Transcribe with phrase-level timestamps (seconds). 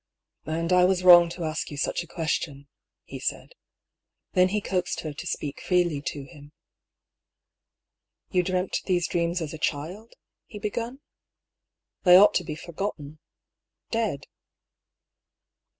[0.47, 2.67] "And I was wrong to ask you such a question,"
[3.03, 3.51] he said.
[4.33, 6.53] Then he coaxed her to speak freely to him."
[8.31, 10.13] You dreamt these dreams as a child?"
[10.47, 11.01] he begun."
[12.03, 13.19] They ought to be forgotten—
[13.91, 14.25] dead."